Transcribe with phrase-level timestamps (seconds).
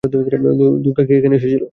[0.03, 1.63] দ্বোরকা কি এখানে এসেছিল?